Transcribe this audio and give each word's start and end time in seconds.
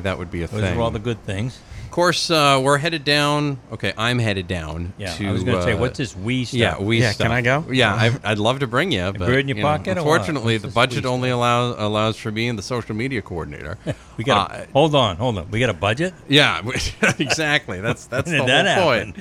that 0.00 0.16
would 0.16 0.30
be 0.30 0.42
a 0.42 0.46
Those 0.46 0.62
thing. 0.62 0.78
are 0.78 0.80
all 0.80 0.90
the 0.90 0.98
good 0.98 1.22
things. 1.26 1.60
of 1.84 1.90
course, 1.90 2.30
uh, 2.30 2.58
we're 2.64 2.78
headed 2.78 3.04
down. 3.04 3.58
Okay, 3.72 3.92
I'm 3.98 4.18
headed 4.18 4.48
down. 4.48 4.94
Yeah, 4.96 5.12
to, 5.12 5.28
I 5.28 5.32
was 5.32 5.44
going 5.44 5.58
to 5.58 5.62
say, 5.62 5.72
uh, 5.74 5.78
what's 5.78 5.98
this 5.98 6.16
we 6.16 6.46
stuff? 6.46 6.58
Yeah, 6.58 6.80
we. 6.80 7.02
Yeah, 7.02 7.10
stuff. 7.12 7.26
can 7.26 7.30
I 7.30 7.42
go? 7.42 7.66
Yeah, 7.70 7.92
I, 7.94 8.18
I'd 8.24 8.38
love 8.38 8.60
to 8.60 8.66
bring 8.66 8.90
you, 8.90 9.12
but 9.12 9.18
bird 9.18 9.40
in 9.40 9.48
your 9.48 9.58
you 9.58 9.62
pocket 9.62 9.98
or 9.98 10.02
what? 10.02 10.12
unfortunately, 10.12 10.56
the 10.56 10.68
budget 10.68 11.04
we 11.04 11.10
only 11.10 11.28
allows 11.28 11.76
allows 11.78 12.16
for 12.16 12.32
me 12.32 12.48
and 12.48 12.58
the 12.58 12.62
social 12.62 12.96
media 12.96 13.20
coordinator. 13.20 13.76
we 14.16 14.24
got. 14.24 14.50
Uh, 14.50 14.64
hold 14.72 14.94
on, 14.94 15.16
hold 15.18 15.36
on. 15.36 15.50
We 15.50 15.60
got 15.60 15.68
a 15.68 15.74
budget. 15.74 16.14
Yeah, 16.26 16.62
exactly. 17.18 17.82
That's 17.82 18.06
that's 18.06 18.30
the 18.30 18.38
whole 18.38 18.46
that 18.46 18.82
point. 18.82 19.16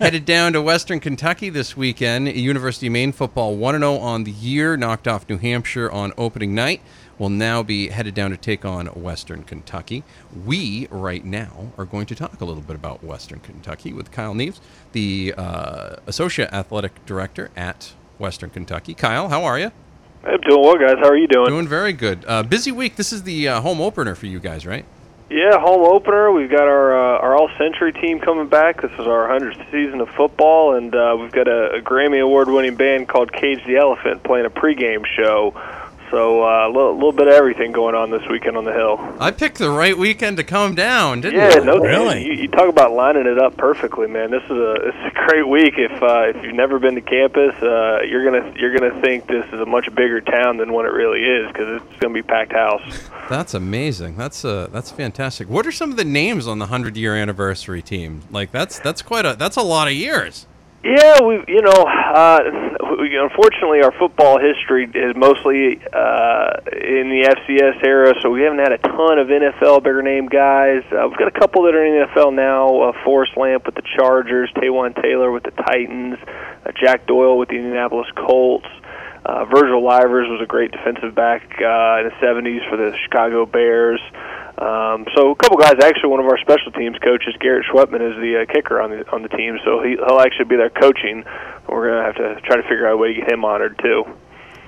Headed 0.00 0.24
down 0.24 0.54
to 0.54 0.60
Western 0.60 0.98
Kentucky 0.98 1.50
this 1.50 1.76
weekend. 1.76 2.26
University 2.26 2.88
of 2.88 2.94
Maine 2.94 3.12
football 3.12 3.54
1 3.54 3.78
0 3.78 3.94
on 3.98 4.24
the 4.24 4.32
year, 4.32 4.76
knocked 4.76 5.06
off 5.06 5.28
New 5.28 5.38
Hampshire 5.38 5.88
on 5.88 6.12
opening 6.18 6.52
night. 6.52 6.82
Will 7.18 7.30
now 7.30 7.62
be 7.62 7.88
headed 7.88 8.14
down 8.14 8.30
to 8.30 8.36
take 8.36 8.64
on 8.64 8.86
Western 8.88 9.42
Kentucky. 9.42 10.04
We, 10.44 10.86
right 10.90 11.24
now, 11.24 11.72
are 11.78 11.86
going 11.86 12.06
to 12.06 12.14
talk 12.14 12.40
a 12.40 12.44
little 12.44 12.62
bit 12.62 12.76
about 12.76 13.02
Western 13.02 13.40
Kentucky 13.40 13.92
with 13.94 14.10
Kyle 14.10 14.34
Neaves, 14.34 14.60
the 14.92 15.32
uh, 15.36 15.96
Associate 16.06 16.52
Athletic 16.52 17.04
Director 17.06 17.50
at 17.56 17.94
Western 18.18 18.50
Kentucky. 18.50 18.92
Kyle, 18.92 19.28
how 19.28 19.44
are 19.44 19.58
you? 19.58 19.70
I'm 20.24 20.40
doing 20.40 20.62
well, 20.62 20.74
guys. 20.74 20.96
How 21.00 21.08
are 21.08 21.16
you 21.16 21.28
doing? 21.28 21.46
Doing 21.46 21.68
very 21.68 21.92
good. 21.92 22.24
Uh, 22.26 22.42
busy 22.42 22.72
week. 22.72 22.96
This 22.96 23.12
is 23.12 23.22
the 23.22 23.48
uh, 23.48 23.60
home 23.60 23.80
opener 23.80 24.14
for 24.14 24.26
you 24.26 24.40
guys, 24.40 24.66
right? 24.66 24.84
Yeah, 25.30 25.58
home 25.58 25.82
opener. 25.82 26.30
We've 26.30 26.50
got 26.50 26.68
our 26.68 26.96
uh, 26.96 27.18
our 27.18 27.36
All 27.36 27.48
Century 27.58 27.92
team 27.92 28.20
coming 28.20 28.48
back. 28.48 28.82
This 28.82 28.92
is 28.92 29.06
our 29.06 29.28
100th 29.28 29.70
season 29.72 30.00
of 30.00 30.08
football, 30.10 30.76
and 30.76 30.94
uh, 30.94 31.16
we've 31.18 31.32
got 31.32 31.48
a, 31.48 31.76
a 31.76 31.80
Grammy 31.80 32.22
Award 32.22 32.48
winning 32.48 32.76
band 32.76 33.08
called 33.08 33.32
Cage 33.32 33.60
the 33.66 33.76
Elephant 33.76 34.22
playing 34.22 34.46
a 34.46 34.50
pregame 34.50 35.04
show. 35.04 35.52
So 36.10 36.42
uh, 36.44 36.66
a 36.66 36.70
little, 36.70 36.94
little 36.94 37.12
bit 37.12 37.26
of 37.28 37.34
everything 37.34 37.72
going 37.72 37.94
on 37.94 38.10
this 38.10 38.22
weekend 38.30 38.56
on 38.56 38.64
the 38.64 38.72
hill. 38.72 38.98
I 39.18 39.30
picked 39.30 39.58
the 39.58 39.70
right 39.70 39.96
weekend 39.96 40.36
to 40.36 40.44
come 40.44 40.74
down, 40.74 41.20
didn't 41.20 41.38
Yeah, 41.40 41.60
I? 41.60 41.64
no, 41.64 41.78
Really? 41.78 42.24
You, 42.24 42.32
you 42.42 42.48
talk 42.48 42.68
about 42.68 42.92
lining 42.92 43.26
it 43.26 43.38
up 43.38 43.56
perfectly, 43.56 44.06
man. 44.06 44.30
This 44.30 44.42
is 44.44 44.50
a 44.50 44.72
it's 44.88 45.16
a 45.16 45.26
great 45.26 45.46
week. 45.48 45.74
If 45.78 46.02
uh, 46.02 46.28
if 46.34 46.42
you've 46.44 46.54
never 46.54 46.78
been 46.78 46.94
to 46.94 47.00
campus, 47.00 47.54
uh, 47.62 48.00
you're 48.08 48.24
gonna 48.24 48.52
you're 48.56 48.76
gonna 48.76 49.00
think 49.00 49.26
this 49.26 49.44
is 49.52 49.60
a 49.60 49.66
much 49.66 49.92
bigger 49.94 50.20
town 50.20 50.56
than 50.58 50.72
what 50.72 50.84
it 50.86 50.92
really 50.92 51.20
is 51.22 51.48
because 51.48 51.82
it's 51.82 52.00
gonna 52.00 52.14
be 52.14 52.22
packed 52.22 52.52
house. 52.52 52.82
That's 53.28 53.54
amazing. 53.54 54.16
That's 54.16 54.44
uh, 54.44 54.68
that's 54.72 54.90
fantastic. 54.90 55.48
What 55.48 55.66
are 55.66 55.72
some 55.72 55.90
of 55.90 55.96
the 55.96 56.04
names 56.04 56.46
on 56.46 56.58
the 56.58 56.66
hundred 56.66 56.96
year 56.96 57.16
anniversary 57.16 57.82
team? 57.82 58.22
Like 58.30 58.52
that's 58.52 58.78
that's 58.78 59.02
quite 59.02 59.26
a 59.26 59.34
that's 59.34 59.56
a 59.56 59.62
lot 59.62 59.88
of 59.88 59.94
years. 59.94 60.46
Yeah, 60.84 61.20
we 61.22 61.42
you 61.48 61.62
know, 61.62 61.70
uh, 61.82 62.38
we, 63.16 63.22
unfortunately, 63.22 63.82
our 63.82 63.92
football 63.98 64.38
history 64.38 64.84
is 64.84 65.16
mostly 65.16 65.80
uh, 65.92 66.60
in 66.72 67.08
the 67.08 67.24
FCS 67.28 67.84
era, 67.84 68.14
so 68.22 68.30
we 68.30 68.42
haven't 68.42 68.58
had 68.58 68.72
a 68.72 68.78
ton 68.78 69.18
of 69.18 69.28
NFL 69.28 69.82
bigger 69.82 70.02
name 70.02 70.26
guys. 70.26 70.82
Uh, 70.92 71.08
we've 71.08 71.18
got 71.18 71.28
a 71.28 71.38
couple 71.38 71.64
that 71.64 71.74
are 71.74 71.84
in 71.84 72.00
the 72.00 72.06
NFL 72.06 72.34
now. 72.34 72.80
Uh, 72.80 72.92
Forrest 73.04 73.32
Lamp 73.36 73.66
with 73.66 73.74
the 73.74 73.82
Chargers, 73.96 74.50
Taywan 74.56 75.00
Taylor 75.02 75.30
with 75.30 75.44
the 75.44 75.50
Titans, 75.50 76.18
uh, 76.64 76.72
Jack 76.80 77.06
Doyle 77.06 77.38
with 77.38 77.48
the 77.48 77.56
Indianapolis 77.56 78.08
Colts. 78.16 78.68
Uh, 79.24 79.44
Virgil 79.46 79.84
Livers 79.84 80.28
was 80.28 80.40
a 80.42 80.46
great 80.46 80.70
defensive 80.70 81.14
back 81.14 81.42
uh, 81.58 81.98
in 81.98 82.10
the 82.10 82.14
70s 82.22 82.68
for 82.70 82.76
the 82.76 82.96
Chicago 83.04 83.46
Bears. 83.46 84.00
Um, 84.58 85.04
so 85.14 85.32
a 85.32 85.36
couple 85.36 85.58
guys. 85.58 85.74
Actually, 85.82 86.10
one 86.10 86.20
of 86.20 86.26
our 86.26 86.38
special 86.38 86.72
teams 86.72 86.96
coaches, 87.04 87.34
Garrett 87.40 87.66
Schwetman, 87.70 88.00
is 88.00 88.16
the 88.16 88.42
uh, 88.42 88.52
kicker 88.52 88.80
on 88.80 88.90
the 88.90 89.08
on 89.10 89.22
the 89.22 89.28
team. 89.28 89.58
So 89.64 89.82
he, 89.82 89.96
he'll 89.96 90.20
actually 90.20 90.46
be 90.46 90.56
there 90.56 90.70
coaching. 90.70 91.24
We're 91.68 91.88
gonna 91.88 92.04
have 92.04 92.16
to 92.16 92.40
try 92.40 92.56
to 92.56 92.62
figure 92.62 92.86
out 92.88 92.94
a 92.94 92.96
way 92.96 93.12
to 93.12 93.20
get 93.20 93.30
him 93.30 93.44
honored 93.44 93.78
too. 93.82 94.04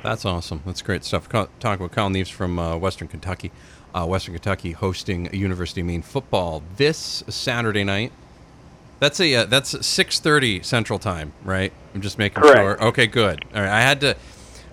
That's 0.03 0.25
awesome. 0.25 0.63
That's 0.67 0.83
great 0.83 1.05
stuff. 1.05 1.29
Talking 1.29 1.83
with 1.83 1.93
Kyle 1.93 2.11
Neaves 2.11 2.31
from 2.31 2.59
uh, 2.59 2.77
Western 2.77 3.09
Kentucky. 3.09 3.51
Uh, 3.95 4.07
Western 4.07 4.35
Kentucky 4.35 4.73
hosting 4.73 5.29
a 5.33 5.37
University 5.37 5.81
of 5.81 5.87
Maine 5.87 6.03
football 6.03 6.63
this 6.77 7.25
Saturday 7.29 7.83
night. 7.83 8.13
That's 9.01 9.19
a 9.21 9.35
uh, 9.35 9.45
that's 9.47 9.87
six 9.87 10.21
thirty 10.21 10.63
Central 10.63 10.99
Time, 10.99 11.33
right? 11.45 11.73
I'm 11.95 12.03
just 12.03 12.19
making 12.19 12.43
Correct. 12.43 12.59
sure. 12.59 12.85
Okay, 12.89 13.07
good. 13.07 13.45
All 13.55 13.63
right, 13.63 13.71
I 13.71 13.81
had 13.81 14.01
to. 14.03 14.17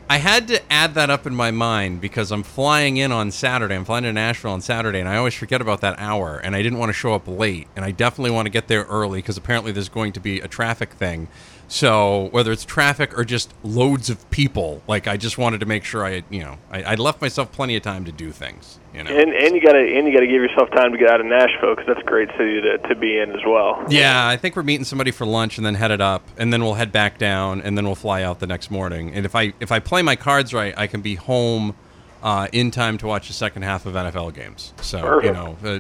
I 0.08 0.18
had 0.18 0.48
to 0.50 0.62
add 0.72 0.94
that 0.94 1.10
up 1.10 1.26
in 1.26 1.34
my 1.34 1.50
mind 1.50 2.00
because 2.00 2.32
I'm 2.32 2.44
flying 2.44 2.98
in 2.98 3.12
on 3.12 3.32
Saturday. 3.32 3.74
I'm 3.74 3.86
flying 3.86 4.04
to 4.04 4.14
Nashville 4.14 4.52
on 4.52 4.62
Saturday, 4.62 5.00
and 5.00 5.10
I 5.10 5.18
always 5.18 5.34
forget 5.34 5.62
about 5.62 5.82
that 5.82 5.96
hour. 5.98 6.38
And 6.38 6.56
I 6.56 6.62
didn't 6.62 6.78
want 6.78 6.90
to 6.90 6.94
show 6.94 7.16
up 7.16 7.28
late, 7.28 7.68
and 7.76 7.84
I 7.84 7.90
definitely 7.90 8.30
want 8.30 8.46
to 8.46 8.52
get 8.52 8.68
there 8.68 8.84
early 8.84 9.20
because 9.20 9.36
apparently 9.36 9.72
there's 9.72 9.90
going 9.90 10.14
to 10.14 10.20
be 10.20 10.40
a 10.42 10.48
traffic 10.48 10.92
thing. 10.94 11.28
So 11.68 12.30
whether 12.30 12.52
it's 12.52 12.66
traffic 12.66 13.18
or 13.18 13.26
just 13.26 13.52
loads 13.64 14.12
of 14.12 14.30
people, 14.30 14.84
like 14.88 15.08
I 15.08 15.18
just 15.18 15.40
wanted 15.40 15.62
to 15.62 15.66
make 15.66 15.84
sure 15.84 16.06
I, 16.06 16.24
you 16.30 16.42
know, 16.42 16.60
I, 16.70 16.84
I 16.84 16.96
left 16.96 17.20
myself 17.20 17.52
plenty 17.52 17.76
of 17.76 17.82
time 17.82 18.06
to 18.06 18.12
do 18.12 18.32
things. 18.32 18.80
You 18.96 19.04
know. 19.04 19.10
And 19.12 19.34
and 19.34 19.56
you 19.56 19.62
gotta 19.62 19.80
and 19.80 20.08
you 20.08 20.14
gotta 20.14 20.28
give 20.28 20.42
yourself 20.42 20.70
time 20.72 20.92
to 20.92 20.98
get 20.98 21.10
out 21.10 21.20
of 21.20 21.26
Nashville 21.26 21.76
because 21.76 21.88
that's 21.88 22.00
a 22.00 22.10
great 22.10 22.30
city 22.38 22.62
to 22.62 22.78
to 22.78 22.96
be 22.96 23.18
in 23.20 23.32
as 23.32 23.42
well. 23.46 23.84
Yeah, 23.90 24.28
I 24.28 24.38
think 24.38 24.56
we're 24.56 24.64
meeting 24.64 24.86
somebody 24.86 25.12
for 25.12 25.26
lunch 25.26 25.58
and 25.58 25.66
then 25.66 25.76
headed 25.76 26.02
up, 26.02 26.24
and 26.38 26.54
then 26.54 26.64
we'll 26.64 26.76
head 26.76 26.92
back 26.92 27.18
down, 27.18 27.62
and 27.62 27.78
then 27.78 27.86
we'll 27.86 27.96
fly 27.96 28.24
out 28.24 28.40
the 28.40 28.48
next 28.48 28.72
morning. 28.72 29.14
And 29.14 29.26
if 29.26 29.36
I 29.36 29.54
if 29.60 29.72
I 29.72 29.80
play 29.80 30.02
my 30.02 30.16
cards 30.16 30.54
right, 30.54 30.74
I 30.78 30.88
can 30.88 31.02
be 31.02 31.16
home 31.16 31.76
uh, 32.24 32.48
in 32.52 32.72
time 32.72 32.98
to 33.00 33.08
watch 33.08 33.28
the 33.28 33.34
second 33.34 33.64
half 33.64 33.86
of 33.86 33.94
NFL 33.94 34.34
games. 34.34 34.74
So 34.82 35.22
you 35.22 35.34
know, 35.34 35.58
uh, 35.64 35.80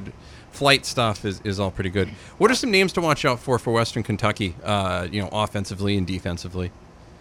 flight 0.51 0.85
stuff 0.85 1.25
is, 1.25 1.41
is 1.43 1.59
all 1.59 1.71
pretty 1.71 1.89
good. 1.89 2.07
What 2.37 2.51
are 2.51 2.55
some 2.55 2.71
names 2.71 2.93
to 2.93 3.01
watch 3.01 3.25
out 3.25 3.39
for 3.39 3.57
for 3.59 3.73
Western 3.73 4.03
Kentucky? 4.03 4.55
Uh, 4.63 5.07
you 5.11 5.21
know, 5.21 5.29
offensively 5.31 5.97
and 5.97 6.05
defensively. 6.05 6.71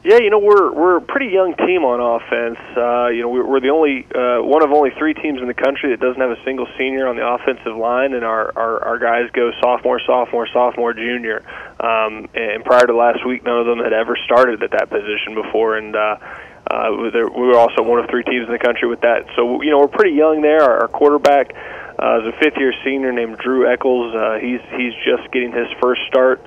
Yeah, 0.05 0.19
you 0.19 0.29
know 0.29 0.39
we're 0.39 0.71
we're 0.71 0.97
a 0.99 1.01
pretty 1.01 1.33
young 1.33 1.57
team 1.57 1.81
on 1.81 1.97
offense. 1.97 2.61
Uh, 2.77 3.09
you 3.09 3.23
know 3.23 3.31
we're, 3.31 3.49
we're 3.49 3.61
the 3.61 3.73
only 3.73 4.05
uh, 4.13 4.45
one 4.45 4.63
of 4.63 4.69
only 4.71 4.91
three 4.99 5.15
teams 5.15 5.41
in 5.41 5.49
the 5.49 5.57
country 5.57 5.97
that 5.97 6.01
doesn't 6.01 6.21
have 6.21 6.29
a 6.29 6.45
single 6.45 6.69
senior 6.77 7.09
on 7.09 7.17
the 7.17 7.25
offensive 7.25 7.75
line, 7.75 8.13
and 8.13 8.23
our 8.23 8.53
our, 8.55 8.85
our 8.85 8.99
guys 8.99 9.33
go 9.33 9.51
sophomore, 9.63 9.99
sophomore, 10.05 10.47
sophomore, 10.53 10.93
junior. 10.93 11.41
Um, 11.81 12.29
and 12.37 12.63
prior 12.69 12.85
to 12.87 12.95
last 12.95 13.25
week, 13.25 13.45
none 13.45 13.57
of 13.57 13.65
them 13.65 13.79
had 13.79 13.95
ever 13.95 14.15
started 14.29 14.63
at 14.63 14.73
that 14.73 14.91
position 14.91 15.35
before, 15.35 15.79
and. 15.79 15.97
Uh, 15.97 16.17
uh, 16.65 16.89
we 16.97 17.45
were 17.45 17.59
also 17.59 17.83
one 17.83 18.01
of 18.01 18.09
three 18.09 18.25
teams 18.25 18.47
in 18.47 18.53
the 18.53 18.59
country 18.59 18.89
with 18.89 19.03
that. 19.03 19.27
So 19.37 19.61
you 19.61 19.71
know 19.71 19.81
we're 19.81 19.89
pretty 19.93 20.17
young 20.17 20.41
there. 20.41 20.63
Our, 20.63 20.81
our 20.81 20.89
quarterback 20.89 21.53
uh, 21.53 22.21
is 22.21 22.33
a 22.33 22.33
fifth-year 22.41 22.73
senior 22.83 23.13
named 23.13 23.37
Drew 23.37 23.67
Eckels. 23.69 24.17
Uh, 24.17 24.41
he's 24.41 24.65
he's 24.73 24.95
just 25.05 25.31
getting 25.31 25.53
his 25.53 25.69
first 25.83 26.01
start 26.09 26.41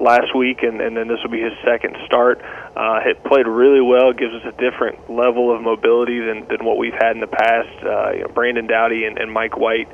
last 0.00 0.34
week, 0.34 0.62
and, 0.62 0.80
and 0.80 0.96
then 0.96 1.08
this 1.08 1.18
will 1.22 1.30
be 1.30 1.40
his 1.40 1.52
second 1.64 1.96
start. 2.06 2.42
Uh, 2.76 3.00
it 3.04 3.24
played 3.24 3.46
really 3.46 3.80
well, 3.80 4.12
gives 4.12 4.34
us 4.34 4.42
a 4.44 4.52
different 4.60 5.10
level 5.10 5.54
of 5.54 5.62
mobility 5.62 6.20
than, 6.20 6.46
than 6.48 6.64
what 6.64 6.76
we've 6.76 6.92
had 6.92 7.12
in 7.12 7.20
the 7.20 7.26
past. 7.26 7.72
Uh, 7.82 8.12
you 8.12 8.20
know, 8.20 8.28
Brandon 8.28 8.66
Doughty 8.66 9.04
and, 9.04 9.18
and 9.18 9.32
Mike 9.32 9.56
White, 9.56 9.88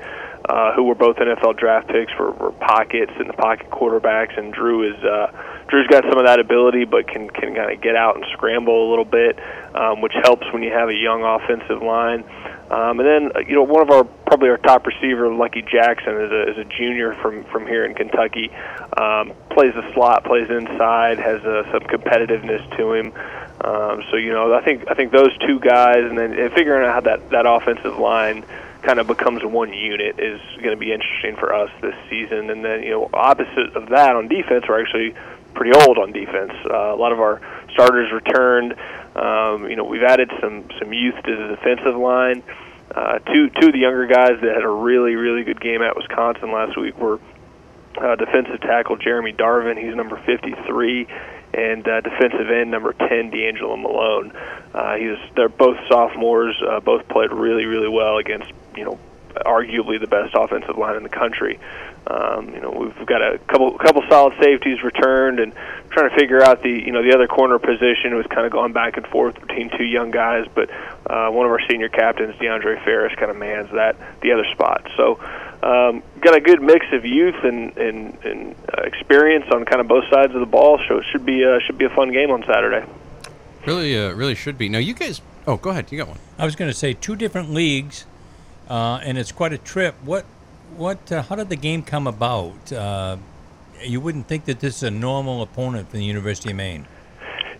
uh, 0.48 0.74
who 0.74 0.82
were 0.84 0.96
both 0.96 1.16
NFL 1.16 1.58
draft 1.58 1.88
picks, 1.88 2.12
were, 2.18 2.32
were 2.32 2.52
pockets 2.52 3.12
and 3.18 3.28
the 3.28 3.34
pocket 3.34 3.70
quarterbacks, 3.70 4.36
and 4.36 4.52
Drew 4.52 4.82
is 4.82 4.98
uh, 5.04 5.30
Drew's 5.68 5.86
got 5.86 6.02
some 6.02 6.18
of 6.18 6.26
that 6.26 6.40
ability, 6.40 6.84
but 6.84 7.06
can 7.06 7.30
can 7.30 7.54
kind 7.54 7.72
of 7.72 7.80
get 7.80 7.94
out 7.94 8.16
and 8.16 8.24
scramble 8.32 8.88
a 8.88 8.90
little 8.90 9.04
bit, 9.04 9.38
um, 9.74 10.00
which 10.00 10.12
helps 10.24 10.44
when 10.52 10.62
you 10.62 10.72
have 10.72 10.88
a 10.88 10.94
young 10.94 11.22
offensive 11.22 11.82
line. 11.82 12.24
Um, 12.72 13.00
and 13.00 13.06
then, 13.06 13.46
you 13.46 13.54
know, 13.54 13.64
one 13.64 13.82
of 13.82 13.90
our 13.90 14.02
probably 14.02 14.48
our 14.48 14.56
top 14.56 14.86
receiver, 14.86 15.28
Lucky 15.32 15.60
Jackson, 15.60 16.14
is 16.14 16.32
a, 16.32 16.50
is 16.52 16.58
a 16.58 16.64
junior 16.64 17.14
from 17.20 17.44
from 17.44 17.66
here 17.66 17.84
in 17.84 17.94
Kentucky. 17.94 18.50
Um, 18.96 19.32
plays 19.50 19.74
the 19.74 19.84
slot, 19.92 20.24
plays 20.24 20.48
inside, 20.48 21.18
has 21.18 21.42
uh, 21.42 21.70
some 21.70 21.82
competitiveness 21.82 22.64
to 22.78 22.94
him. 22.94 23.12
Um, 23.60 24.02
so 24.10 24.16
you 24.16 24.32
know, 24.32 24.54
I 24.54 24.64
think 24.64 24.90
I 24.90 24.94
think 24.94 25.12
those 25.12 25.36
two 25.46 25.60
guys, 25.60 25.98
and 25.98 26.16
then 26.16 26.32
and 26.32 26.50
figuring 26.54 26.86
out 26.86 26.94
how 26.94 27.00
that 27.02 27.28
that 27.28 27.44
offensive 27.46 27.98
line 27.98 28.42
kind 28.80 28.98
of 28.98 29.06
becomes 29.06 29.44
one 29.44 29.74
unit 29.74 30.18
is 30.18 30.40
going 30.56 30.70
to 30.70 30.76
be 30.76 30.92
interesting 30.92 31.36
for 31.36 31.54
us 31.54 31.70
this 31.82 31.94
season. 32.08 32.48
And 32.48 32.64
then 32.64 32.82
you 32.84 32.90
know, 32.92 33.10
opposite 33.12 33.76
of 33.76 33.90
that 33.90 34.16
on 34.16 34.28
defense, 34.28 34.64
we're 34.66 34.80
actually 34.80 35.14
pretty 35.62 35.86
old 35.86 35.96
on 35.98 36.10
defense. 36.12 36.52
Uh, 36.68 36.92
a 36.92 36.98
lot 36.98 37.12
of 37.12 37.20
our 37.20 37.40
starters 37.72 38.10
returned. 38.12 38.74
Um, 39.14 39.70
you 39.70 39.76
know, 39.76 39.84
we've 39.84 40.02
added 40.02 40.28
some 40.40 40.68
some 40.80 40.92
youth 40.92 41.14
to 41.22 41.36
the 41.36 41.54
defensive 41.54 41.96
line. 41.96 42.42
Uh, 42.90 43.20
two 43.20 43.48
two 43.60 43.68
of 43.68 43.72
the 43.72 43.78
younger 43.78 44.06
guys 44.06 44.40
that 44.42 44.54
had 44.54 44.64
a 44.64 44.68
really 44.68 45.14
really 45.14 45.44
good 45.44 45.60
game 45.60 45.80
at 45.80 45.94
Wisconsin 45.94 46.50
last 46.50 46.76
week 46.76 46.98
were 46.98 47.20
uh, 47.96 48.16
defensive 48.16 48.60
tackle 48.60 48.96
Jeremy 48.96 49.32
Darvin. 49.32 49.78
He's 49.78 49.94
number 49.94 50.16
53, 50.26 51.06
and 51.54 51.86
uh, 51.86 52.00
defensive 52.00 52.50
end 52.50 52.70
number 52.70 52.92
10 52.94 53.30
D'Angelo 53.30 53.76
Malone. 53.76 54.32
Uh, 54.74 54.96
he 54.96 55.14
they're 55.36 55.48
both 55.48 55.76
sophomores. 55.88 56.56
Uh, 56.60 56.80
both 56.80 57.06
played 57.08 57.30
really 57.30 57.66
really 57.66 57.88
well 57.88 58.18
against 58.18 58.50
you 58.74 58.84
know 58.84 58.98
arguably 59.34 60.00
the 60.00 60.06
best 60.06 60.34
offensive 60.34 60.76
line 60.76 60.96
in 60.96 61.02
the 61.02 61.08
country. 61.08 61.58
Um, 62.06 62.52
you 62.54 62.60
know, 62.60 62.70
we've 62.70 63.06
got 63.06 63.22
a 63.22 63.38
couple 63.38 63.76
couple 63.78 64.02
solid 64.08 64.34
safeties 64.40 64.82
returned, 64.82 65.38
and 65.38 65.52
trying 65.90 66.10
to 66.10 66.16
figure 66.16 66.42
out 66.42 66.62
the 66.62 66.70
you 66.70 66.92
know 66.92 67.02
the 67.02 67.14
other 67.14 67.28
corner 67.28 67.58
position 67.58 68.14
was 68.14 68.26
kind 68.26 68.46
of 68.46 68.52
going 68.52 68.72
back 68.72 68.96
and 68.96 69.06
forth 69.06 69.40
between 69.40 69.70
two 69.76 69.84
young 69.84 70.10
guys, 70.10 70.46
but 70.54 70.70
uh, 71.06 71.30
one 71.30 71.46
of 71.46 71.52
our 71.52 71.60
senior 71.70 71.88
captains, 71.88 72.34
DeAndre 72.36 72.84
Ferris, 72.84 73.14
kind 73.16 73.30
of 73.30 73.36
mans 73.36 73.70
that 73.72 73.96
the 74.20 74.32
other 74.32 74.46
spot. 74.52 74.88
So. 74.96 75.20
Um, 75.62 76.02
got 76.20 76.34
a 76.34 76.40
good 76.40 76.60
mix 76.60 76.86
of 76.92 77.04
youth 77.04 77.36
and, 77.44 77.76
and, 77.78 78.18
and 78.24 78.56
uh, 78.76 78.82
experience 78.82 79.44
on 79.54 79.64
kind 79.64 79.80
of 79.80 79.86
both 79.86 80.02
sides 80.10 80.34
of 80.34 80.40
the 80.40 80.46
ball, 80.46 80.80
so 80.88 80.98
it 80.98 81.04
should 81.12 81.24
be 81.24 81.44
uh, 81.44 81.60
should 81.64 81.78
be 81.78 81.84
a 81.84 81.90
fun 81.90 82.10
game 82.10 82.32
on 82.32 82.42
Saturday. 82.42 82.84
Really, 83.64 83.96
uh, 83.96 84.12
really 84.12 84.34
should 84.34 84.58
be. 84.58 84.68
Now 84.68 84.78
you 84.78 84.94
guys. 84.94 85.20
Oh, 85.46 85.56
go 85.56 85.70
ahead. 85.70 85.90
You 85.92 85.98
got 85.98 86.08
one. 86.08 86.18
I 86.38 86.44
was 86.44 86.56
going 86.56 86.70
to 86.70 86.76
say 86.76 86.94
two 86.94 87.16
different 87.16 87.50
leagues, 87.50 88.06
uh, 88.68 89.00
and 89.02 89.18
it's 89.18 89.32
quite 89.32 89.52
a 89.52 89.58
trip. 89.58 89.94
What 90.04 90.24
what? 90.76 91.10
Uh, 91.10 91.22
how 91.22 91.36
did 91.36 91.48
the 91.48 91.56
game 91.56 91.82
come 91.82 92.06
about? 92.06 92.72
Uh, 92.72 93.16
you 93.82 94.00
wouldn't 94.00 94.26
think 94.26 94.44
that 94.46 94.60
this 94.60 94.76
is 94.76 94.82
a 94.84 94.90
normal 94.90 95.42
opponent 95.42 95.90
for 95.90 95.96
the 95.96 96.04
University 96.04 96.50
of 96.50 96.56
Maine. 96.56 96.86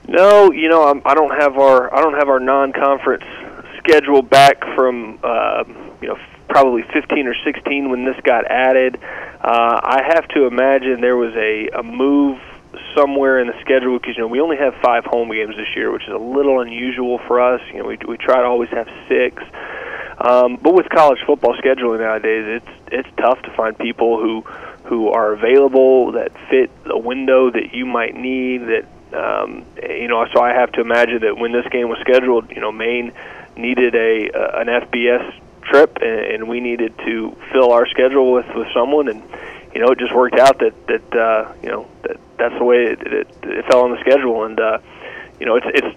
No, 0.09 0.51
you 0.51 0.69
know, 0.69 0.89
I'm, 0.89 1.03
I 1.05 1.15
don't 1.15 1.31
have 1.39 1.59
our 1.59 1.93
I 1.95 2.01
don't 2.01 2.15
have 2.15 2.29
our 2.29 2.41
non-conference 2.41 3.25
schedule 3.79 4.23
back 4.23 4.63
from 4.75 5.19
uh, 5.23 5.65
you 6.01 6.09
know 6.09 6.19
probably 6.49 6.83
15 6.93 7.27
or 7.27 7.35
16 7.45 7.91
when 7.91 8.05
this 8.05 8.17
got 8.25 8.45
added. 8.47 8.99
Uh, 9.01 9.81
I 9.83 10.03
have 10.07 10.29
to 10.29 10.47
imagine 10.47 11.01
there 11.01 11.17
was 11.17 11.35
a, 11.35 11.69
a 11.79 11.83
move 11.83 12.39
somewhere 12.97 13.41
in 13.41 13.47
the 13.47 13.59
schedule 13.61 13.99
because 13.99 14.17
you 14.17 14.23
know 14.23 14.29
we 14.29 14.41
only 14.41 14.57
have 14.57 14.75
five 14.83 15.05
home 15.05 15.31
games 15.31 15.57
this 15.57 15.69
year, 15.75 15.91
which 15.93 16.03
is 16.03 16.13
a 16.13 16.19
little 16.19 16.61
unusual 16.61 17.19
for 17.27 17.41
us. 17.41 17.61
You 17.73 17.83
know, 17.83 17.89
we 17.89 17.99
we 18.07 18.17
try 18.17 18.41
to 18.41 18.47
always 18.47 18.71
have 18.71 18.89
six. 19.09 19.43
Um, 20.23 20.57
but 20.63 20.73
with 20.73 20.89
college 20.89 21.19
football 21.27 21.57
scheduling 21.57 21.99
nowadays, 21.99 22.63
it's 22.63 22.93
it's 22.93 23.09
tough 23.17 23.43
to 23.43 23.51
find 23.57 23.77
people 23.77 24.21
who 24.21 24.43
who 24.85 25.09
are 25.09 25.33
available 25.33 26.13
that 26.13 26.31
fit 26.49 26.71
the 26.85 26.97
window 26.97 27.51
that 27.51 27.75
you 27.75 27.87
might 27.87 28.15
need. 28.15 28.59
That 28.59 28.87
um, 29.13 29.67
you 29.83 30.07
know, 30.07 30.25
so 30.33 30.41
I 30.41 30.51
have 30.51 30.71
to 30.73 30.81
imagine 30.81 31.23
that 31.23 31.37
when 31.37 31.51
this 31.51 31.67
game 31.73 31.89
was 31.89 31.99
scheduled, 32.03 32.51
you 32.51 32.61
know, 32.61 32.71
Maine 32.71 33.13
needed 33.57 33.97
a 33.97 34.31
uh, 34.31 34.61
an 34.61 34.69
FBS 34.69 35.35
trip, 35.63 35.99
and, 36.01 36.21
and 36.21 36.49
we 36.49 36.61
needed 36.61 36.97
to 36.99 37.37
fill 37.53 37.73
our 37.73 37.89
schedule 37.89 38.33
with 38.33 38.47
with 38.55 38.69
someone, 38.73 39.09
and 39.09 39.25
you 39.75 39.81
know, 39.81 39.89
it 39.89 39.99
just 39.99 40.15
worked 40.15 40.39
out 40.39 40.61
that 40.61 40.87
that 40.87 41.17
uh, 41.17 41.53
you 41.65 41.69
know 41.69 41.89
that 42.03 42.17
that's 42.39 42.57
the 42.59 42.65
way 42.65 42.85
it, 42.85 43.03
it, 43.03 43.29
it 43.43 43.65
fell 43.67 43.83
on 43.83 43.91
the 43.91 44.01
schedule, 44.01 44.45
and 44.45 44.61
uh, 44.61 44.79
you 45.41 45.47
know, 45.47 45.57
it's 45.57 45.67
it's 45.75 45.87
it 45.87 45.97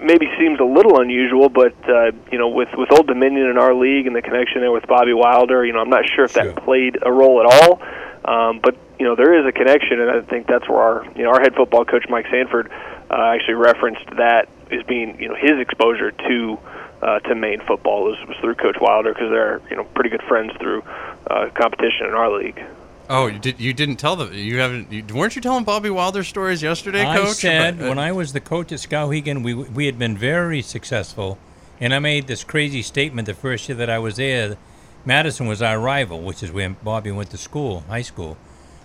maybe 0.00 0.26
seems 0.38 0.60
a 0.60 0.64
little 0.64 1.00
unusual, 1.00 1.48
but 1.48 1.74
uh, 1.88 2.12
you 2.30 2.38
know, 2.38 2.48
with 2.48 2.68
with 2.76 2.90
Old 2.92 3.06
Dominion 3.06 3.46
in 3.48 3.58
our 3.58 3.74
league 3.74 4.06
and 4.06 4.14
the 4.14 4.22
connection 4.22 4.60
there 4.60 4.72
with 4.72 4.86
Bobby 4.86 5.12
Wilder, 5.14 5.64
you 5.64 5.72
know, 5.72 5.80
I'm 5.80 5.90
not 5.90 6.04
sure 6.14 6.24
if 6.24 6.32
Sure. 6.32 6.44
that 6.52 6.64
played 6.64 6.98
a 7.02 7.12
role 7.12 7.40
at 7.40 7.46
all. 7.46 7.82
Um, 8.24 8.60
but 8.62 8.76
you 8.98 9.06
know, 9.06 9.16
there 9.16 9.34
is 9.38 9.46
a 9.46 9.52
connection, 9.52 10.00
and 10.00 10.10
I 10.10 10.20
think 10.22 10.46
that's 10.46 10.68
where 10.68 10.78
our 10.80 11.04
you 11.16 11.24
know 11.24 11.30
our 11.30 11.40
head 11.40 11.54
football 11.54 11.84
coach 11.84 12.06
Mike 12.08 12.26
Sanford 12.30 12.70
uh, 13.10 13.32
actually 13.34 13.54
referenced 13.54 14.06
that 14.16 14.48
as 14.70 14.82
being 14.84 15.20
you 15.20 15.28
know 15.28 15.34
his 15.34 15.58
exposure 15.58 16.10
to 16.12 16.58
uh, 17.02 17.18
to 17.20 17.34
Maine 17.34 17.60
football 17.66 18.04
was, 18.04 18.16
was 18.28 18.36
through 18.38 18.54
Coach 18.54 18.76
Wilder 18.80 19.12
because 19.12 19.30
they're 19.30 19.60
you 19.70 19.76
know 19.76 19.84
pretty 19.84 20.10
good 20.10 20.22
friends 20.22 20.52
through 20.60 20.82
uh, 21.28 21.48
competition 21.54 22.06
in 22.06 22.14
our 22.14 22.30
league. 22.30 22.62
Oh, 23.10 23.26
you 23.26 23.38
did 23.38 23.60
you 23.60 23.72
didn't 23.72 23.96
tell 23.96 24.16
them. 24.16 24.32
you 24.32 24.58
haven't 24.58 24.90
you, 24.92 25.04
weren't 25.14 25.34
you 25.36 25.42
telling 25.42 25.64
Bobby 25.64 25.90
Wilder 25.90 26.22
stories 26.24 26.62
yesterday, 26.62 27.04
I 27.04 27.16
Coach? 27.18 27.36
said 27.36 27.74
About- 27.74 27.86
uh, 27.86 27.88
when 27.88 27.98
I 27.98 28.12
was 28.12 28.32
the 28.32 28.40
coach 28.40 28.72
at 28.72 28.78
Skowhegan, 28.78 29.42
we 29.42 29.54
we 29.54 29.86
had 29.86 29.98
been 29.98 30.16
very 30.16 30.62
successful, 30.62 31.36
and 31.80 31.92
I 31.94 31.98
made 31.98 32.26
this 32.26 32.44
crazy 32.44 32.80
statement 32.82 33.26
the 33.26 33.34
first 33.34 33.68
year 33.68 33.76
that 33.76 33.90
I 33.90 33.98
was 33.98 34.16
there. 34.16 34.56
Madison 35.04 35.46
was 35.48 35.60
our 35.60 35.80
rival, 35.80 36.20
which 36.22 36.42
is 36.44 36.52
where 36.52 36.70
Bobby 36.70 37.10
went 37.10 37.30
to 37.30 37.36
school, 37.38 37.80
high 37.88 38.02
school. 38.02 38.36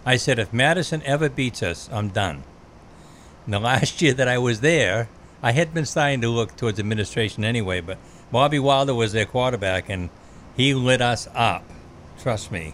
I 0.03 0.17
said, 0.17 0.39
if 0.39 0.51
Madison 0.51 1.03
ever 1.05 1.29
beats 1.29 1.61
us, 1.61 1.87
I'm 1.91 2.09
done. 2.09 2.43
And 3.45 3.53
the 3.53 3.59
last 3.71 4.01
year 4.01 4.13
that 4.13 4.27
I 4.27 4.39
was 4.39 4.61
there, 4.61 5.09
I 5.43 5.51
had 5.51 5.75
been 5.75 5.85
starting 5.85 6.21
to 6.21 6.29
look 6.29 6.55
towards 6.55 6.79
administration 6.79 7.43
anyway, 7.43 7.81
but 7.81 7.99
Bobby 8.31 8.57
Wilder 8.57 8.95
was 8.95 9.11
their 9.13 9.25
quarterback, 9.27 9.89
and 9.89 10.09
he 10.55 10.73
lit 10.73 11.01
us 11.01 11.27
up. 11.35 11.63
Trust 12.19 12.51
me. 12.51 12.73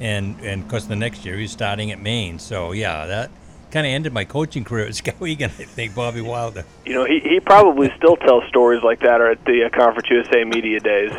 And 0.00 0.40
and 0.40 0.64
because 0.64 0.88
the 0.88 0.96
next 0.96 1.24
year 1.24 1.36
he's 1.36 1.52
starting 1.52 1.90
at 1.90 2.00
Maine, 2.00 2.38
so 2.38 2.72
yeah, 2.72 3.06
that 3.06 3.30
kind 3.70 3.86
of 3.86 3.92
ended 3.92 4.12
my 4.12 4.24
coaching 4.24 4.64
career 4.64 4.86
at 4.86 4.92
Skowhegan. 4.92 5.44
I 5.44 5.64
think 5.64 5.94
Bobby 5.94 6.20
Wilder. 6.20 6.64
You 6.84 6.94
know, 6.94 7.04
he 7.04 7.20
he 7.20 7.38
probably 7.40 7.92
still 7.96 8.16
tells 8.16 8.44
stories 8.48 8.82
like 8.82 9.00
that 9.00 9.20
at 9.20 9.44
the 9.44 9.64
uh, 9.64 9.70
Conference 9.70 10.08
USA 10.10 10.44
media 10.44 10.80
days. 10.80 11.12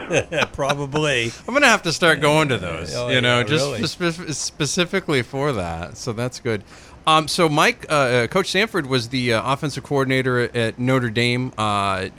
Probably. 0.53 1.31
I'm 1.47 1.53
gonna 1.53 1.67
have 1.67 1.83
to 1.83 1.93
start 1.93 2.21
going 2.21 2.49
to 2.49 2.57
those. 2.57 2.93
Oh, 2.95 3.09
you 3.09 3.21
know, 3.21 3.39
yeah, 3.39 3.45
just 3.45 3.97
really. 3.99 4.11
spe- 4.11 4.31
specifically 4.33 5.21
for 5.21 5.53
that. 5.53 5.97
So 5.97 6.13
that's 6.13 6.39
good. 6.39 6.63
Um, 7.07 7.27
so 7.27 7.49
Mike, 7.49 7.85
uh, 7.89 7.93
uh, 7.93 8.27
Coach 8.27 8.51
Sanford 8.51 8.85
was 8.85 9.09
the 9.09 9.33
uh, 9.33 9.53
offensive 9.53 9.83
coordinator 9.83 10.39
at, 10.39 10.55
at 10.55 10.79
Notre 10.79 11.09
Dame. 11.09 11.51
Uh, 11.57 12.09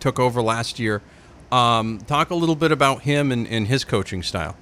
took 0.00 0.18
over 0.18 0.42
last 0.42 0.78
year. 0.78 1.00
Um, 1.50 1.98
talk 2.06 2.30
a 2.30 2.34
little 2.34 2.56
bit 2.56 2.72
about 2.72 3.02
him 3.02 3.32
and, 3.32 3.46
and 3.46 3.68
his 3.68 3.84
coaching 3.84 4.22
style. 4.22 4.56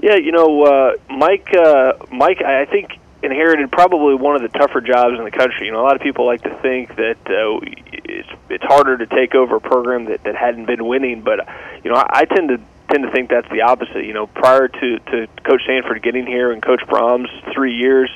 Yeah, 0.00 0.16
you 0.16 0.32
know, 0.32 0.62
uh, 0.62 0.92
Mike. 1.10 1.48
Uh, 1.52 1.94
Mike, 2.10 2.42
I 2.42 2.66
think 2.66 2.98
inherited 3.22 3.70
probably 3.72 4.14
one 4.14 4.36
of 4.36 4.42
the 4.42 4.58
tougher 4.58 4.80
jobs 4.80 5.18
in 5.18 5.24
the 5.24 5.30
country. 5.30 5.66
You 5.66 5.72
know, 5.72 5.80
a 5.80 5.86
lot 5.86 5.96
of 5.96 6.02
people 6.02 6.24
like 6.24 6.42
to 6.42 6.54
think 6.62 6.94
that 6.96 7.18
uh, 7.26 7.58
it's 7.92 8.28
it's 8.48 8.64
harder 8.64 8.96
to 8.98 9.06
take 9.06 9.34
over 9.34 9.56
a 9.56 9.60
program 9.60 10.06
that 10.06 10.22
that 10.24 10.36
hadn't 10.36 10.66
been 10.66 10.86
winning, 10.86 11.22
but 11.22 11.40
you 11.84 11.90
know, 11.90 11.96
I, 11.96 12.20
I 12.20 12.24
tend 12.24 12.48
to 12.50 12.60
tend 12.90 13.04
to 13.04 13.10
think 13.10 13.30
that's 13.30 13.48
the 13.50 13.62
opposite. 13.62 14.04
You 14.04 14.12
know, 14.12 14.26
prior 14.26 14.68
to 14.68 14.98
to 14.98 15.26
Coach 15.44 15.62
Sanford 15.66 16.02
getting 16.02 16.26
here 16.26 16.52
and 16.52 16.62
Coach 16.62 16.82
Brohm's 16.86 17.30
three 17.52 17.74
years. 17.74 18.10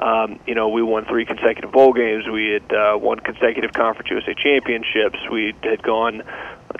Um, 0.00 0.40
you 0.46 0.54
know, 0.54 0.70
we 0.70 0.82
won 0.82 1.04
three 1.04 1.26
consecutive 1.26 1.72
bowl 1.72 1.92
games. 1.92 2.26
We 2.26 2.48
had 2.48 2.72
uh, 2.72 2.98
won 2.98 3.20
consecutive 3.20 3.74
Conference 3.74 4.10
USA 4.10 4.34
championships. 4.34 5.18
We 5.30 5.54
had 5.62 5.82
gone 5.82 6.22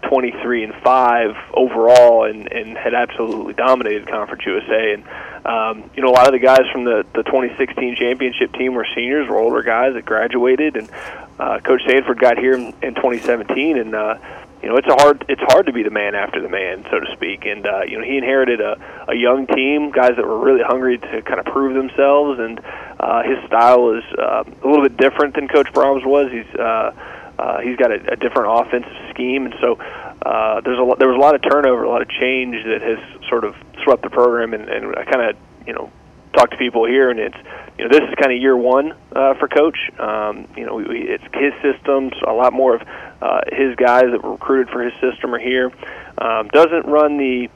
23 0.03 0.65
and 0.65 0.75
five 0.83 1.37
overall, 1.55 2.25
and, 2.25 2.51
and 2.53 2.77
had 2.77 2.95
absolutely 2.95 3.55
dominated 3.55 4.09
Conference 4.09 4.45
USA. 4.47 4.95
And 4.95 5.05
um, 5.47 5.91
you 5.95 6.03
know, 6.03 6.11
a 6.11 6.17
lot 6.17 6.27
of 6.27 6.33
the 6.33 6.39
guys 6.39 6.63
from 6.73 6.85
the 6.85 7.05
the 7.15 7.23
2016 7.23 7.97
championship 7.97 8.53
team 8.55 8.75
were 8.75 8.87
seniors, 8.95 9.29
were 9.29 9.39
older 9.39 9.63
guys 9.63 9.95
that 9.95 10.05
graduated. 10.05 10.77
And 10.77 10.91
uh, 11.39 11.61
Coach 11.61 11.83
Sanford 11.87 12.19
got 12.19 12.39
here 12.39 12.55
in, 12.55 12.75
in 12.83 12.95
2017, 12.95 13.79
and 13.79 13.95
uh, 13.95 14.19
you 14.63 14.69
know, 14.69 14.77
it's 14.77 14.89
a 14.89 14.95
hard 14.95 15.25
it's 15.29 15.41
hard 15.49 15.67
to 15.67 15.73
be 15.73 15.83
the 15.83 15.91
man 15.91 16.15
after 16.15 16.43
the 16.43 16.49
man, 16.49 16.85
so 16.91 17.01
to 17.01 17.07
speak. 17.15 17.47
And 17.47 17.67
uh, 17.67 17.83
you 17.83 17.99
know, 17.99 18.05
he 18.05 18.19
inherited 18.19 18.61
a, 18.61 18.77
a 19.09 19.15
young 19.15 19.47
team, 19.47 19.91
guys 19.91 20.17
that 20.17 20.27
were 20.27 20.39
really 20.39 20.63
hungry 20.63 20.99
to 20.99 21.23
kind 21.23 21.41
of 21.41 21.47
prove 21.47 21.75
themselves. 21.75 22.39
And 22.39 22.61
uh, 22.99 23.23
his 23.23 23.39
style 23.47 23.97
is 23.97 24.05
uh, 24.19 24.45
a 24.45 24.67
little 24.69 24.83
bit 24.83 24.99
different 24.99 25.35
than 25.35 25.49
Coach 25.49 25.73
Brohm's 25.73 26.05
was. 26.05 26.31
He's 26.31 26.55
uh, 26.55 26.93
uh, 27.41 27.61
he's 27.61 27.77
got 27.77 27.91
a, 27.91 28.13
a 28.13 28.17
different 28.17 28.49
offensive 28.53 28.93
scheme, 29.11 29.47
and 29.47 29.55
so 29.61 29.77
uh, 29.77 30.61
there's 30.61 30.79
a 30.79 30.83
lot, 30.83 30.99
there 30.99 31.09
was 31.09 31.17
a 31.17 31.21
lot 31.21 31.35
of 31.35 31.41
turnover, 31.43 31.85
a 31.85 31.89
lot 31.89 32.03
of 32.03 32.09
change 32.11 32.55
that 32.67 32.83
has 32.83 32.99
sort 33.29 33.45
of 33.45 33.57
swept 33.83 34.03
the 34.03 34.11
program. 34.11 34.53
And, 34.53 34.69
and 34.69 34.95
I 34.95 35.05
kind 35.05 35.31
of 35.31 35.37
you 35.67 35.73
know 35.73 35.91
talk 36.37 36.51
to 36.51 36.59
people 36.59 36.85
here, 36.85 37.09
and 37.09 37.19
it's 37.19 37.37
you 37.79 37.85
know 37.85 37.91
this 37.91 38.07
is 38.07 38.15
kind 38.21 38.31
of 38.31 38.41
year 38.43 38.57
one 38.57 38.93
uh, 39.17 39.35
for 39.35 39.49
Coach. 39.49 39.79
Um, 39.99 40.49
you 40.55 40.67
know, 40.67 40.75
we, 40.75 40.85
we, 40.85 41.01
it's 41.09 41.25
his 41.33 41.55
systems. 41.63 42.13
A 42.27 42.33
lot 42.33 42.53
more 42.53 42.77
of 42.77 42.83
uh, 43.23 43.41
his 43.51 43.75
guys 43.77 44.05
that 44.13 44.23
were 44.23 44.33
recruited 44.33 44.69
for 44.69 44.83
his 44.83 44.93
system 45.01 45.35
are 45.35 45.39
here. 45.39 45.73
Um, 46.19 46.49
doesn't 46.49 46.85
run 46.85 47.17
the 47.17 47.49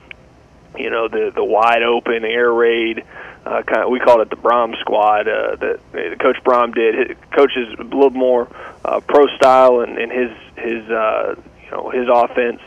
you 0.78 0.90
know 0.90 1.08
the 1.08 1.30
the 1.34 1.44
wide 1.44 1.82
open 1.82 2.24
air 2.24 2.50
raid. 2.50 3.04
Uh, 3.44 3.62
kind 3.62 3.82
of, 3.82 3.90
we 3.90 4.00
called 4.00 4.20
it 4.20 4.30
the 4.30 4.36
Brohm 4.36 4.78
squad. 4.80 5.28
Uh, 5.28 5.56
that 5.56 5.80
uh, 5.92 6.22
Coach 6.22 6.38
Brohm 6.44 6.74
did. 6.74 7.16
Coach 7.30 7.52
is 7.56 7.78
a 7.78 7.82
little 7.82 8.10
more 8.10 8.48
uh, 8.84 9.00
pro 9.00 9.26
style, 9.36 9.80
and, 9.80 9.98
and 9.98 10.10
his 10.10 10.30
his 10.56 10.90
uh, 10.90 11.34
you 11.62 11.70
know 11.70 11.90
his 11.90 12.08
offense, 12.10 12.60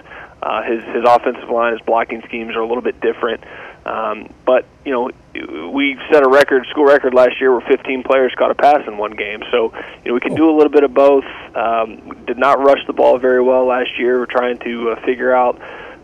uh, 0.43 0.61
his 0.63 0.83
his 0.93 1.03
offensive 1.03 1.49
line, 1.49 1.73
his 1.73 1.81
blocking 1.81 2.21
schemes 2.27 2.55
are 2.55 2.61
a 2.61 2.67
little 2.67 2.83
bit 2.83 3.01
different. 3.01 3.43
Um, 3.87 4.33
but 4.45 4.65
you 4.85 4.91
know, 4.91 5.09
we 5.71 5.97
set 6.11 6.23
a 6.23 6.29
record, 6.29 6.67
school 6.69 6.85
record 6.85 7.13
last 7.13 7.39
year, 7.39 7.51
where 7.51 7.65
15 7.67 8.03
players 8.03 8.33
caught 8.37 8.51
a 8.51 8.55
pass 8.55 8.85
in 8.85 8.97
one 8.97 9.15
game. 9.15 9.41
So 9.49 9.73
you 10.03 10.09
know, 10.09 10.13
we 10.13 10.19
can 10.19 10.35
do 10.35 10.49
a 10.49 10.55
little 10.55 10.71
bit 10.71 10.83
of 10.83 10.93
both. 10.93 11.25
Um, 11.55 12.25
did 12.25 12.37
not 12.37 12.59
rush 12.59 12.85
the 12.85 12.93
ball 12.93 13.17
very 13.17 13.41
well 13.41 13.65
last 13.65 13.97
year. 13.97 14.19
We're 14.19 14.25
trying 14.25 14.59
to 14.59 14.91
uh, 14.91 15.05
figure 15.05 15.33
out 15.33 15.59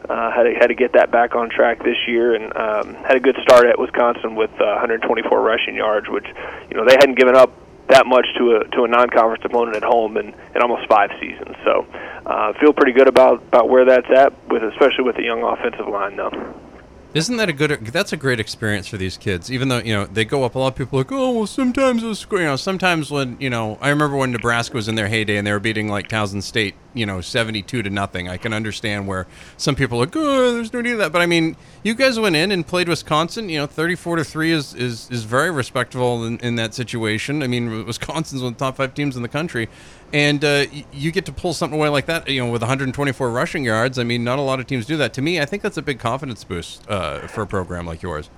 uh, 0.10 0.32
how 0.32 0.44
to 0.44 0.54
how 0.60 0.68
to 0.68 0.76
get 0.76 0.94
that 0.94 1.12
back 1.12 1.36
on 1.36 1.50
track 1.50 1.84
this 1.84 1.98
year, 2.08 2.36
and 2.36 2.56
um, 2.56 2.94
had 3.04 3.16
a 3.16 3.20
good 3.20 3.38
start 3.42 3.66
at 3.66 3.80
Wisconsin 3.80 4.36
with 4.36 4.52
uh, 4.60 4.80
124 4.82 5.42
rushing 5.42 5.76
yards, 5.76 6.08
which 6.10 6.26
you 6.70 6.78
know 6.78 6.86
they 6.86 6.96
hadn't 6.96 7.18
given 7.18 7.36
up 7.36 7.52
that 7.90 8.06
much 8.06 8.26
to 8.38 8.58
a 8.58 8.68
to 8.76 8.84
a 8.84 8.88
non-conference 8.88 9.44
opponent 9.46 9.76
at 9.76 9.84
home 9.84 10.18
in, 10.18 10.28
in 10.28 10.62
almost 10.62 10.88
five 10.88 11.10
seasons. 11.20 11.56
So, 11.64 11.86
uh, 12.26 12.54
feel 12.60 12.74
pretty 12.74 12.94
good 12.94 13.08
about 13.08 13.44
about 13.44 13.70
where 13.70 13.86
that's 13.86 14.10
at, 14.16 14.34
with 14.48 14.64
especially 14.64 15.04
with 15.04 15.16
the 15.16 15.24
young 15.24 15.44
offensive 15.44 15.88
line 15.88 16.16
though. 16.16 16.32
Isn't 17.14 17.38
that 17.38 17.48
a 17.48 17.54
good? 17.54 17.70
That's 17.86 18.12
a 18.12 18.18
great 18.18 18.40
experience 18.40 18.88
for 18.88 18.98
these 18.98 19.18
kids. 19.18 19.52
Even 19.52 19.68
though 19.68 19.78
you 19.78 19.94
know 19.94 20.06
they 20.06 20.26
go 20.26 20.44
up, 20.44 20.56
a 20.56 20.60
lot 20.60 20.70
of 20.70 20.76
people 20.76 20.98
are 20.98 21.04
like, 21.04 21.12
oh 21.12 21.32
well, 21.32 21.48
sometimes 21.48 22.04
it's 22.04 22.26
you 22.32 22.40
know 22.40 22.56
sometimes 22.56 23.12
when 23.12 23.38
you 23.40 23.52
know 23.52 23.78
I 23.82 23.90
remember 23.90 24.18
when 24.18 24.32
Nebraska 24.32 24.76
was 24.76 24.88
in 24.88 24.96
their 24.96 25.08
heyday 25.08 25.38
and 25.38 25.46
they 25.46 25.52
were 25.52 25.60
beating 25.60 25.88
like 25.88 26.10
Towson 26.10 26.42
State, 26.42 26.74
you 26.96 27.06
know, 27.06 27.22
seventy-two 27.22 27.84
to 27.84 27.90
nothing. 27.92 28.30
I 28.30 28.38
can 28.38 28.52
understand 28.52 29.08
where 29.08 29.28
some 29.58 29.76
people 29.76 30.00
are 30.00 30.06
like, 30.06 30.16
oh, 30.16 30.54
there's 30.54 30.74
no 30.74 30.82
need 30.82 30.94
of 30.94 30.98
that. 30.98 31.12
But 31.12 31.22
I 31.22 31.28
mean, 31.28 31.56
you 31.84 31.94
guys 31.94 32.20
went 32.20 32.36
in 32.36 32.52
and 32.52 32.66
played 32.66 32.90
Wisconsin. 32.90 33.48
You 33.48 33.60
know, 33.60 33.68
thirty-four 33.68 34.16
to 34.16 34.24
three 34.24 34.52
is 34.52 34.74
is 34.74 35.08
is 35.12 35.24
very 35.24 35.52
respectable 35.52 36.26
in, 36.26 36.40
in 36.40 36.56
that 36.56 36.74
situation. 36.74 37.44
I 37.44 37.48
mean, 37.48 37.86
Wisconsin's 37.86 38.42
one 38.42 38.54
of 38.54 38.58
the 38.58 38.66
top 38.66 38.78
five 38.78 38.96
teams 38.96 39.16
in 39.16 39.22
the 39.22 39.30
country. 39.30 39.70
And 40.14 40.46
uh, 40.46 40.66
you 40.92 41.12
get 41.12 41.26
to 41.26 41.34
pull 41.34 41.54
something 41.54 41.78
away 41.78 41.90
like 41.90 42.06
that, 42.06 42.30
you 42.30 42.46
know, 42.46 42.52
with 42.52 42.62
124 42.62 43.32
rushing 43.32 43.66
yards. 43.66 43.98
I 43.98 44.04
mean, 44.04 44.24
not 44.24 44.38
a 44.38 44.44
lot 44.44 44.60
of 44.60 44.68
teams 44.68 44.86
do 44.86 44.96
that. 44.98 45.12
To 45.16 45.22
me, 45.24 45.42
I 45.42 45.46
think 45.46 45.64
that's 45.64 45.78
a 45.78 45.82
big 45.82 46.00
confidence 46.00 46.44
boost 46.44 46.88
uh, 46.88 47.28
for 47.28 47.42
a 47.42 47.48
program 47.48 47.88
like 47.88 48.04
yours. 48.04 48.30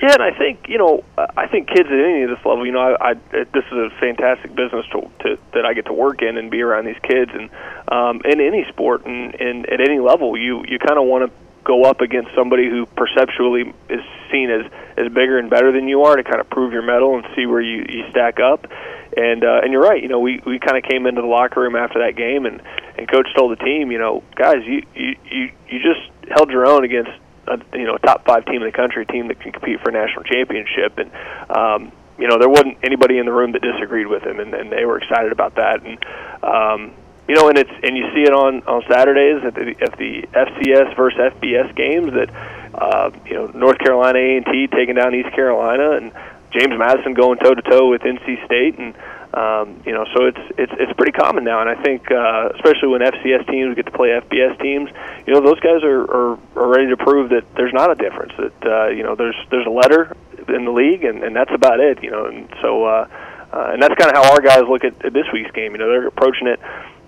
Yeah, 0.00 0.12
and 0.12 0.22
I 0.22 0.36
think 0.36 0.66
you 0.68 0.76
know, 0.76 1.02
I 1.16 1.46
think 1.46 1.68
kids 1.68 1.88
at 1.88 1.98
any 1.98 2.22
of 2.22 2.30
this 2.30 2.44
level, 2.44 2.66
you 2.66 2.72
know, 2.72 2.96
I, 3.00 3.10
I 3.10 3.14
this 3.32 3.64
is 3.64 3.72
a 3.72 3.90
fantastic 4.00 4.54
business 4.54 4.84
to, 4.92 5.10
to 5.20 5.38
that 5.54 5.64
I 5.64 5.72
get 5.72 5.86
to 5.86 5.92
work 5.92 6.20
in 6.20 6.36
and 6.36 6.50
be 6.50 6.62
around 6.62 6.84
these 6.84 6.98
kids, 7.02 7.30
and 7.32 7.48
um, 7.88 8.20
in 8.24 8.40
any 8.40 8.66
sport 8.68 9.06
and, 9.06 9.34
and 9.36 9.66
at 9.66 9.80
any 9.80 10.00
level, 10.00 10.36
you 10.36 10.64
you 10.68 10.78
kind 10.78 10.98
of 10.98 11.06
want 11.06 11.30
to 11.30 11.32
go 11.64 11.84
up 11.84 12.00
against 12.00 12.30
somebody 12.34 12.68
who 12.68 12.86
perceptually 12.86 13.72
is 13.88 14.00
seen 14.30 14.50
as 14.50 14.70
as 14.96 15.08
bigger 15.12 15.38
and 15.38 15.48
better 15.48 15.72
than 15.72 15.88
you 15.88 16.02
are 16.02 16.16
to 16.16 16.24
kind 16.24 16.40
of 16.40 16.50
prove 16.50 16.72
your 16.72 16.82
mettle 16.82 17.16
and 17.16 17.24
see 17.34 17.46
where 17.46 17.60
you 17.60 17.86
you 17.88 18.04
stack 18.10 18.40
up. 18.40 18.66
And 19.16 19.44
uh, 19.44 19.60
and 19.62 19.72
you're 19.72 19.82
right. 19.82 20.02
You 20.02 20.08
know, 20.08 20.18
we 20.18 20.40
we 20.44 20.58
kind 20.58 20.76
of 20.76 20.82
came 20.82 21.06
into 21.06 21.20
the 21.20 21.28
locker 21.28 21.60
room 21.60 21.76
after 21.76 22.00
that 22.00 22.16
game, 22.16 22.46
and 22.46 22.60
and 22.98 23.08
coach 23.08 23.28
told 23.36 23.52
the 23.52 23.62
team, 23.62 23.92
you 23.92 23.98
know, 23.98 24.22
guys, 24.34 24.64
you 24.64 24.82
you 24.94 25.16
you, 25.30 25.52
you 25.68 25.78
just 25.80 26.00
held 26.30 26.50
your 26.50 26.66
own 26.66 26.84
against 26.84 27.10
a, 27.46 27.58
you 27.74 27.84
know 27.84 27.94
a 27.94 27.98
top 27.98 28.24
five 28.24 28.44
team 28.46 28.62
in 28.62 28.66
the 28.66 28.72
country, 28.72 29.02
a 29.02 29.12
team 29.12 29.28
that 29.28 29.40
can 29.40 29.52
compete 29.52 29.80
for 29.80 29.90
a 29.90 29.92
national 29.92 30.24
championship, 30.24 30.98
and 30.98 31.10
um, 31.50 31.92
you 32.18 32.28
know 32.28 32.38
there 32.38 32.48
wasn't 32.48 32.76
anybody 32.82 33.18
in 33.18 33.26
the 33.26 33.32
room 33.32 33.52
that 33.52 33.62
disagreed 33.62 34.06
with 34.06 34.22
him, 34.22 34.40
and, 34.40 34.54
and 34.54 34.72
they 34.72 34.84
were 34.84 34.98
excited 34.98 35.32
about 35.32 35.56
that. 35.56 35.82
And 35.84 35.98
um, 36.42 36.94
you 37.28 37.34
know, 37.34 37.48
and 37.48 37.58
it's 37.58 37.72
and 37.82 37.96
you 37.96 38.04
see 38.14 38.22
it 38.22 38.32
on 38.32 38.62
on 38.64 38.82
Saturdays 38.90 39.44
at 39.44 39.54
the 39.54 39.74
at 39.80 39.96
the 39.98 40.28
FCS 40.32 40.96
versus 40.96 41.18
FBS 41.18 41.74
games 41.74 42.12
that 42.12 42.30
uh, 42.74 43.10
you 43.26 43.34
know 43.34 43.46
North 43.48 43.78
Carolina 43.78 44.18
A 44.18 44.36
and 44.36 44.46
T 44.46 44.66
taking 44.66 44.94
down 44.94 45.14
East 45.14 45.32
Carolina, 45.34 45.92
and 45.92 46.12
James 46.54 46.78
Madison 46.78 47.14
going 47.14 47.38
toe 47.38 47.54
to 47.54 47.62
toe 47.62 47.90
with 47.90 48.02
NC 48.02 48.46
State, 48.46 48.78
and 48.78 48.94
um, 49.34 49.82
you 49.84 49.92
know, 49.92 50.06
so 50.14 50.26
it's 50.26 50.38
it's 50.56 50.72
it's 50.78 50.92
pretty 50.92 51.10
common 51.10 51.42
now, 51.42 51.60
and 51.60 51.68
I 51.68 51.74
think 51.82 52.10
uh, 52.10 52.50
especially 52.54 52.88
when 52.88 53.00
FCS 53.00 53.50
teams 53.50 53.74
get 53.74 53.86
to 53.86 53.92
play 53.92 54.10
FBS 54.10 54.60
teams, 54.62 54.90
you 55.26 55.32
know, 55.34 55.40
those 55.40 55.58
guys 55.58 55.82
are, 55.82 56.02
are, 56.02 56.38
are 56.54 56.68
ready 56.68 56.88
to 56.90 56.96
prove 56.96 57.30
that 57.30 57.42
there's 57.56 57.72
not 57.72 57.90
a 57.90 57.96
difference. 57.96 58.32
That 58.38 58.54
uh, 58.62 58.88
you 58.88 59.02
know, 59.02 59.16
there's 59.16 59.34
there's 59.50 59.66
a 59.66 59.70
letter 59.70 60.16
in 60.48 60.64
the 60.64 60.70
league, 60.70 61.02
and, 61.02 61.24
and 61.24 61.34
that's 61.34 61.50
about 61.52 61.80
it. 61.80 62.02
You 62.02 62.12
know, 62.12 62.26
and 62.26 62.48
so 62.62 62.84
uh, 62.84 63.08
uh, 63.52 63.70
and 63.72 63.82
that's 63.82 63.94
kind 63.96 64.14
of 64.14 64.22
how 64.22 64.32
our 64.32 64.40
guys 64.40 64.62
look 64.68 64.84
at, 64.84 65.04
at 65.04 65.12
this 65.12 65.26
week's 65.32 65.50
game. 65.50 65.72
You 65.72 65.78
know, 65.78 65.88
they're 65.88 66.06
approaching 66.06 66.46
it. 66.46 66.60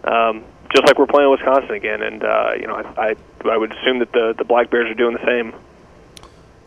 Um, 0.05 0.45
just 0.75 0.85
like 0.87 0.99
we're 0.99 1.07
playing 1.07 1.31
Wisconsin 1.31 1.71
again, 1.71 2.03
and 2.03 2.25
uh, 2.25 2.51
you 2.59 2.67
know, 2.67 2.75
I, 2.75 3.15
I 3.15 3.17
I 3.49 3.57
would 3.57 3.73
assume 3.73 4.01
that 4.01 4.11
the 4.11 4.35
the 4.37 4.45
Black 4.45 4.71
Bears 4.71 4.91
are 4.91 4.95
doing 4.95 5.15
the 5.15 5.25
same. 5.25 5.55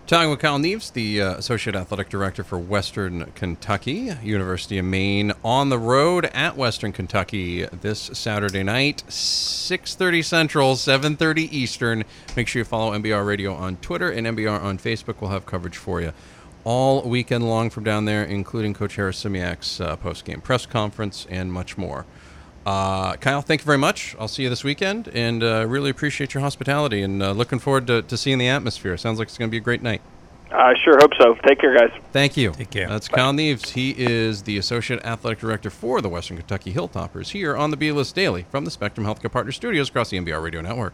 Talking 0.10 0.32
with 0.32 0.40
Kyle 0.40 0.58
Neaves, 0.58 0.92
the 0.92 1.22
uh, 1.22 1.36
Associate 1.36 1.76
Athletic 1.76 2.10
Director 2.10 2.44
for 2.44 2.58
Western 2.58 3.32
Kentucky, 3.36 4.12
University 4.24 4.80
of 4.80 4.86
Maine, 4.86 5.34
on 5.46 5.70
the 5.70 5.78
road 5.78 6.26
at 6.34 6.58
Western 6.58 6.92
Kentucky 6.92 7.66
this 7.66 8.10
Saturday 8.14 8.64
night, 8.64 9.04
6.30 9.08 10.26
Central, 10.26 10.74
7.30 10.74 11.54
Eastern. 11.54 12.04
Make 12.36 12.48
sure 12.48 12.62
you 12.62 12.64
follow 12.64 12.98
MBR 12.98 13.24
Radio 13.24 13.54
on 13.54 13.78
Twitter 13.78 14.10
and 14.10 14.26
MBR 14.26 14.60
on 14.60 14.80
Facebook. 14.80 15.22
We'll 15.22 15.30
have 15.30 15.46
coverage 15.46 15.78
for 15.78 16.02
you 16.02 16.12
all 16.64 17.04
weekend 17.04 17.48
long 17.48 17.70
from 17.70 17.84
down 17.84 18.06
there, 18.06 18.24
including 18.24 18.74
Coach 18.74 18.98
Harasymiak's 18.98 19.80
uh, 19.80 19.96
post-game 19.96 20.42
press 20.42 20.66
conference 20.66 21.28
and 21.30 21.54
much 21.54 21.78
more. 21.78 22.08
Uh, 22.70 23.16
Kyle, 23.16 23.42
thank 23.42 23.62
you 23.62 23.66
very 23.66 23.80
much. 23.80 24.16
I'll 24.20 24.28
see 24.28 24.44
you 24.44 24.50
this 24.50 24.64
weekend, 24.64 25.08
and 25.08 25.42
uh, 25.42 25.66
really 25.68 25.90
appreciate 25.90 26.36
your 26.36 26.42
hospitality. 26.42 27.02
And 27.02 27.24
uh, 27.24 27.32
looking 27.32 27.58
forward 27.58 27.88
to, 27.88 28.04
to 28.04 28.16
seeing 28.16 28.38
the 28.38 28.48
atmosphere. 28.48 28.96
Sounds 28.96 29.18
like 29.18 29.28
it's 29.28 29.40
going 29.40 29.50
to 29.50 29.52
be 29.52 29.58
a 29.58 29.60
great 29.60 29.82
night. 29.82 30.02
I 30.52 30.76
sure 30.84 31.00
hope 31.00 31.14
so. 31.20 31.34
Take 31.48 31.62
care, 31.62 31.76
guys. 31.76 31.90
Thank 32.12 32.38
you. 32.38 32.52
Take 32.52 32.70
care. 32.70 32.88
That's 32.88 33.08
Kyle 33.08 33.34
Neaves. 33.34 33.70
He 33.70 33.96
is 33.98 34.44
the 34.44 34.60
Associate 34.60 35.04
Athletic 35.04 35.40
Director 35.40 35.72
for 35.72 36.00
the 36.00 36.10
Western 36.10 36.38
Kentucky 36.38 36.72
Hilltoppers 36.72 37.30
here 37.30 37.58
on 37.58 37.72
the 37.72 37.78
B 37.78 37.92
List 37.92 38.14
Daily 38.14 38.46
from 38.52 38.66
the 38.66 38.72
Spectrum 38.72 39.08
Healthcare 39.08 39.32
Partner 39.32 39.52
Studios 39.52 39.90
across 39.90 40.12
the 40.12 40.20
MBR 40.20 40.44
Radio 40.44 40.62
Network. 40.62 40.94